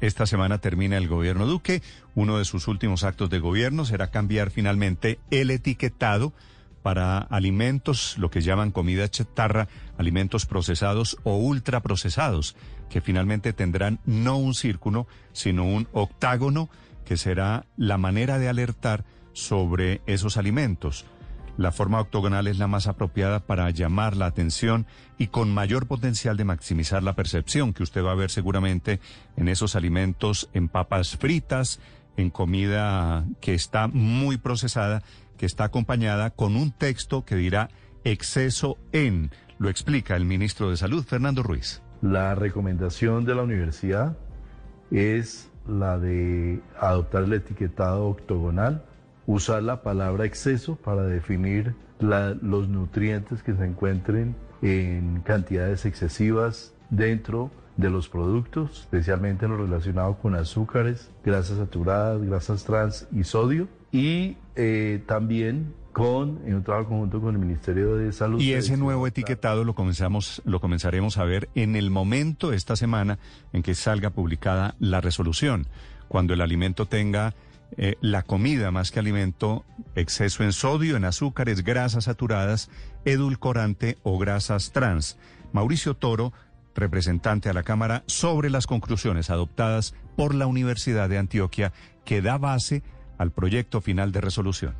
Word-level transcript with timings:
Esta 0.00 0.24
semana 0.24 0.58
termina 0.58 0.96
el 0.98 1.08
gobierno 1.08 1.46
Duque. 1.46 1.82
Uno 2.14 2.38
de 2.38 2.44
sus 2.44 2.68
últimos 2.68 3.02
actos 3.02 3.28
de 3.28 3.40
gobierno 3.40 3.84
será 3.84 4.12
cambiar 4.12 4.52
finalmente 4.52 5.18
el 5.32 5.50
etiquetado 5.50 6.32
para 6.84 7.18
alimentos, 7.18 8.16
lo 8.16 8.30
que 8.30 8.40
llaman 8.40 8.70
comida 8.70 9.10
chatarra, 9.10 9.66
alimentos 9.98 10.46
procesados 10.46 11.16
o 11.24 11.38
ultraprocesados, 11.38 12.54
que 12.88 13.00
finalmente 13.00 13.52
tendrán 13.52 13.98
no 14.06 14.36
un 14.36 14.54
círculo, 14.54 15.08
sino 15.32 15.64
un 15.64 15.88
octágono, 15.92 16.70
que 17.04 17.16
será 17.16 17.66
la 17.76 17.98
manera 17.98 18.38
de 18.38 18.48
alertar 18.48 19.04
sobre 19.32 20.02
esos 20.06 20.36
alimentos. 20.36 21.04
La 21.56 21.70
forma 21.70 22.00
octogonal 22.00 22.48
es 22.48 22.58
la 22.58 22.66
más 22.66 22.88
apropiada 22.88 23.40
para 23.40 23.70
llamar 23.70 24.16
la 24.16 24.26
atención 24.26 24.86
y 25.18 25.28
con 25.28 25.54
mayor 25.54 25.86
potencial 25.86 26.36
de 26.36 26.44
maximizar 26.44 27.02
la 27.04 27.14
percepción 27.14 27.72
que 27.72 27.84
usted 27.84 28.04
va 28.04 28.10
a 28.10 28.16
ver 28.16 28.30
seguramente 28.30 29.00
en 29.36 29.48
esos 29.48 29.76
alimentos, 29.76 30.50
en 30.52 30.68
papas 30.68 31.16
fritas, 31.16 31.80
en 32.16 32.30
comida 32.30 33.24
que 33.40 33.54
está 33.54 33.86
muy 33.86 34.36
procesada, 34.36 35.02
que 35.36 35.46
está 35.46 35.64
acompañada 35.64 36.30
con 36.30 36.56
un 36.56 36.72
texto 36.72 37.24
que 37.24 37.36
dirá 37.36 37.70
exceso 38.02 38.76
en. 38.92 39.30
Lo 39.58 39.68
explica 39.68 40.16
el 40.16 40.24
ministro 40.24 40.70
de 40.70 40.76
Salud, 40.76 41.04
Fernando 41.04 41.44
Ruiz. 41.44 41.82
La 42.02 42.34
recomendación 42.34 43.24
de 43.24 43.34
la 43.36 43.42
universidad 43.42 44.16
es 44.90 45.50
la 45.68 45.98
de 45.98 46.60
adoptar 46.78 47.24
el 47.24 47.32
etiquetado 47.32 48.06
octogonal 48.06 48.84
usar 49.26 49.62
la 49.62 49.82
palabra 49.82 50.24
exceso 50.24 50.76
para 50.76 51.04
definir 51.04 51.74
los 52.00 52.68
nutrientes 52.68 53.42
que 53.42 53.54
se 53.54 53.64
encuentren 53.64 54.34
en 54.62 55.20
cantidades 55.22 55.86
excesivas 55.86 56.74
dentro 56.90 57.50
de 57.76 57.90
los 57.90 58.08
productos, 58.08 58.80
especialmente 58.80 59.46
en 59.46 59.52
lo 59.52 59.58
relacionado 59.58 60.16
con 60.18 60.34
azúcares, 60.34 61.10
grasas 61.24 61.58
saturadas, 61.58 62.22
grasas 62.22 62.64
trans 62.64 63.08
y 63.12 63.24
sodio, 63.24 63.68
y 63.90 64.36
eh, 64.54 65.02
también 65.06 65.74
con 65.92 66.40
en 66.44 66.56
un 66.56 66.64
trabajo 66.64 66.88
conjunto 66.88 67.20
con 67.20 67.34
el 67.34 67.40
Ministerio 67.40 67.96
de 67.96 68.12
Salud. 68.12 68.40
Y 68.40 68.52
ese 68.52 68.76
nuevo 68.76 69.06
etiquetado 69.06 69.64
lo 69.64 69.74
comenzamos, 69.74 70.42
lo 70.44 70.60
comenzaremos 70.60 71.18
a 71.18 71.24
ver 71.24 71.48
en 71.54 71.76
el 71.76 71.90
momento 71.90 72.52
esta 72.52 72.76
semana 72.76 73.18
en 73.52 73.62
que 73.62 73.74
salga 73.74 74.10
publicada 74.10 74.74
la 74.80 75.00
resolución, 75.00 75.66
cuando 76.08 76.34
el 76.34 76.40
alimento 76.40 76.86
tenga 76.86 77.34
eh, 77.76 77.96
la 78.00 78.22
comida 78.22 78.70
más 78.70 78.90
que 78.90 79.00
alimento, 79.00 79.64
exceso 79.94 80.44
en 80.44 80.52
sodio, 80.52 80.96
en 80.96 81.04
azúcares, 81.04 81.64
grasas 81.64 82.04
saturadas, 82.04 82.70
edulcorante 83.04 83.98
o 84.02 84.18
grasas 84.18 84.72
trans. 84.72 85.18
Mauricio 85.52 85.94
Toro, 85.94 86.32
representante 86.74 87.48
a 87.48 87.52
la 87.52 87.62
Cámara, 87.62 88.04
sobre 88.06 88.50
las 88.50 88.66
conclusiones 88.66 89.30
adoptadas 89.30 89.94
por 90.16 90.34
la 90.34 90.46
Universidad 90.46 91.08
de 91.08 91.18
Antioquia 91.18 91.72
que 92.04 92.22
da 92.22 92.38
base 92.38 92.82
al 93.18 93.32
proyecto 93.32 93.80
final 93.80 94.12
de 94.12 94.20
resolución. 94.20 94.74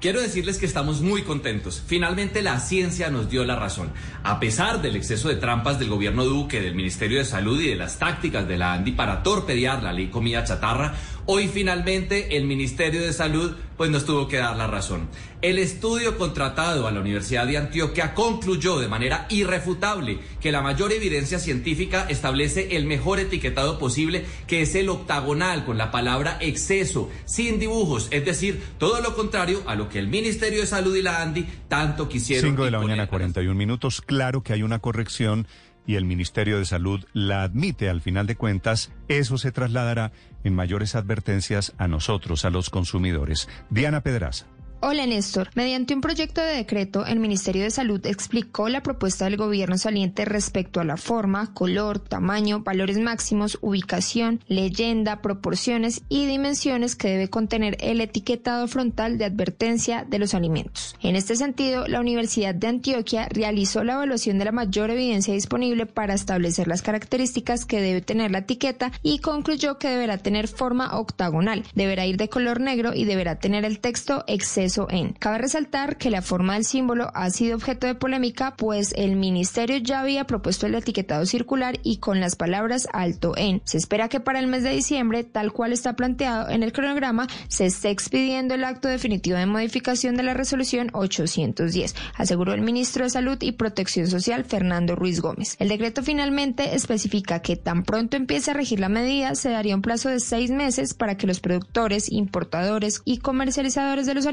Quiero 0.00 0.22
decirles 0.22 0.56
que 0.56 0.64
estamos 0.64 1.02
muy 1.02 1.24
contentos. 1.24 1.82
Finalmente 1.86 2.40
la 2.40 2.58
ciencia 2.58 3.10
nos 3.10 3.28
dio 3.28 3.44
la 3.44 3.56
razón. 3.56 3.92
A 4.22 4.40
pesar 4.40 4.80
del 4.80 4.96
exceso 4.96 5.28
de 5.28 5.36
trampas 5.36 5.78
del 5.78 5.90
gobierno 5.90 6.24
Duque, 6.24 6.62
del 6.62 6.74
Ministerio 6.74 7.18
de 7.18 7.26
Salud 7.26 7.60
y 7.60 7.68
de 7.68 7.76
las 7.76 7.98
tácticas 7.98 8.48
de 8.48 8.56
la 8.56 8.72
ANDI 8.72 8.92
para 8.92 9.22
torpedear 9.22 9.82
la 9.82 9.92
ley 9.92 10.08
comida 10.08 10.42
chatarra, 10.42 10.94
hoy 11.32 11.46
finalmente 11.46 12.36
el 12.36 12.44
Ministerio 12.44 13.02
de 13.02 13.12
Salud 13.12 13.54
pues 13.76 13.88
nos 13.88 14.04
tuvo 14.04 14.26
que 14.26 14.38
dar 14.38 14.56
la 14.56 14.66
razón. 14.66 15.08
El 15.42 15.60
estudio 15.60 16.18
contratado 16.18 16.88
a 16.88 16.90
la 16.90 17.00
Universidad 17.00 17.46
de 17.46 17.56
Antioquia 17.56 18.14
concluyó 18.14 18.80
de 18.80 18.88
manera 18.88 19.26
irrefutable 19.30 20.18
que 20.40 20.50
la 20.50 20.60
mayor 20.60 20.90
evidencia 20.92 21.38
científica 21.38 22.04
establece 22.08 22.76
el 22.76 22.84
mejor 22.84 23.20
etiquetado 23.20 23.78
posible, 23.78 24.26
que 24.48 24.62
es 24.62 24.74
el 24.74 24.88
octagonal 24.88 25.64
con 25.64 25.78
la 25.78 25.92
palabra 25.92 26.36
exceso, 26.40 27.08
sin 27.26 27.60
dibujos, 27.60 28.08
es 28.10 28.24
decir, 28.24 28.60
todo 28.78 29.00
lo 29.00 29.14
contrario 29.14 29.62
a 29.66 29.76
lo 29.76 29.88
que 29.88 30.00
el 30.00 30.08
Ministerio 30.08 30.60
de 30.60 30.66
Salud 30.66 30.96
y 30.96 31.02
la 31.02 31.22
ANDI 31.22 31.46
tanto 31.68 32.08
quisieron. 32.08 32.50
5 32.50 32.64
de 32.64 32.70
la 32.72 32.80
mañana, 32.80 33.06
41 33.06 33.54
minutos. 33.54 34.02
Claro 34.02 34.42
que 34.42 34.52
hay 34.52 34.64
una 34.64 34.80
corrección 34.80 35.46
y 35.90 35.96
el 35.96 36.04
Ministerio 36.04 36.58
de 36.58 36.66
Salud 36.66 37.04
la 37.14 37.42
admite 37.42 37.88
al 37.88 38.00
final 38.00 38.28
de 38.28 38.36
cuentas, 38.36 38.92
eso 39.08 39.38
se 39.38 39.50
trasladará 39.50 40.12
en 40.44 40.54
mayores 40.54 40.94
advertencias 40.94 41.72
a 41.78 41.88
nosotros, 41.88 42.44
a 42.44 42.50
los 42.50 42.70
consumidores. 42.70 43.48
Diana 43.70 44.00
Pedraza. 44.00 44.46
Hola 44.82 45.04
Néstor. 45.04 45.50
Mediante 45.54 45.92
un 45.92 46.00
proyecto 46.00 46.40
de 46.40 46.54
decreto, 46.54 47.04
el 47.04 47.20
Ministerio 47.20 47.64
de 47.64 47.70
Salud 47.70 48.04
explicó 48.06 48.70
la 48.70 48.82
propuesta 48.82 49.26
del 49.26 49.36
gobierno 49.36 49.76
saliente 49.76 50.24
respecto 50.24 50.80
a 50.80 50.84
la 50.84 50.96
forma, 50.96 51.52
color, 51.52 51.98
tamaño, 51.98 52.60
valores 52.60 52.98
máximos, 52.98 53.58
ubicación, 53.60 54.40
leyenda, 54.48 55.20
proporciones 55.20 56.00
y 56.08 56.24
dimensiones 56.24 56.96
que 56.96 57.08
debe 57.08 57.28
contener 57.28 57.76
el 57.80 58.00
etiquetado 58.00 58.66
frontal 58.68 59.18
de 59.18 59.26
advertencia 59.26 60.06
de 60.08 60.18
los 60.18 60.32
alimentos. 60.32 60.96
En 61.02 61.14
este 61.14 61.36
sentido, 61.36 61.86
la 61.86 62.00
Universidad 62.00 62.54
de 62.54 62.68
Antioquia 62.68 63.28
realizó 63.28 63.84
la 63.84 63.92
evaluación 63.92 64.38
de 64.38 64.46
la 64.46 64.52
mayor 64.52 64.88
evidencia 64.90 65.34
disponible 65.34 65.84
para 65.84 66.14
establecer 66.14 66.68
las 66.68 66.80
características 66.80 67.66
que 67.66 67.82
debe 67.82 68.00
tener 68.00 68.30
la 68.30 68.38
etiqueta 68.38 68.92
y 69.02 69.18
concluyó 69.18 69.76
que 69.76 69.90
deberá 69.90 70.16
tener 70.16 70.48
forma 70.48 70.98
octagonal, 70.98 71.64
deberá 71.74 72.06
ir 72.06 72.16
de 72.16 72.30
color 72.30 72.60
negro 72.60 72.94
y 72.94 73.04
deberá 73.04 73.38
tener 73.38 73.66
el 73.66 73.78
texto 73.78 74.24
exceso 74.26 74.69
Cabe 75.18 75.38
resaltar 75.38 75.96
que 75.96 76.10
la 76.10 76.22
forma 76.22 76.54
del 76.54 76.64
símbolo 76.64 77.10
ha 77.14 77.30
sido 77.30 77.56
objeto 77.56 77.86
de 77.86 77.94
polémica, 77.94 78.54
pues 78.56 78.92
el 78.96 79.16
ministerio 79.16 79.78
ya 79.78 80.00
había 80.00 80.26
propuesto 80.26 80.66
el 80.66 80.74
etiquetado 80.74 81.26
circular 81.26 81.78
y 81.82 81.98
con 81.98 82.20
las 82.20 82.36
palabras 82.36 82.88
alto 82.92 83.34
en. 83.36 83.62
Se 83.64 83.78
espera 83.78 84.08
que 84.08 84.20
para 84.20 84.38
el 84.38 84.46
mes 84.46 84.62
de 84.62 84.70
diciembre, 84.70 85.24
tal 85.24 85.52
cual 85.52 85.72
está 85.72 85.94
planteado 85.96 86.48
en 86.50 86.62
el 86.62 86.72
cronograma, 86.72 87.26
se 87.48 87.66
esté 87.66 87.90
expidiendo 87.90 88.54
el 88.54 88.64
acto 88.64 88.88
definitivo 88.88 89.38
de 89.38 89.46
modificación 89.46 90.16
de 90.16 90.22
la 90.22 90.34
resolución 90.34 90.90
810, 90.92 91.94
aseguró 92.16 92.52
el 92.52 92.62
ministro 92.62 93.04
de 93.04 93.10
Salud 93.10 93.38
y 93.40 93.52
Protección 93.52 94.06
Social, 94.06 94.44
Fernando 94.44 94.96
Ruiz 94.96 95.20
Gómez. 95.20 95.56
El 95.58 95.68
decreto 95.68 96.02
finalmente 96.02 96.74
especifica 96.74 97.40
que 97.40 97.56
tan 97.56 97.84
pronto 97.84 98.16
empiece 98.16 98.50
a 98.50 98.54
regir 98.54 98.80
la 98.80 98.88
medida, 98.88 99.34
se 99.34 99.50
daría 99.50 99.74
un 99.74 99.82
plazo 99.82 100.08
de 100.08 100.20
seis 100.20 100.50
meses 100.50 100.94
para 100.94 101.16
que 101.16 101.26
los 101.26 101.40
productores, 101.40 102.10
importadores 102.10 103.02
y 103.04 103.18
comercializadores 103.18 104.06
de 104.06 104.14
los 104.14 104.26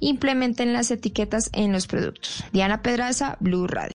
implementen 0.00 0.72
las 0.72 0.90
etiquetas 0.90 1.50
en 1.52 1.72
los 1.72 1.86
productos. 1.86 2.44
Diana 2.52 2.82
Pedraza, 2.82 3.36
Blue 3.40 3.66
Radio. 3.66 3.92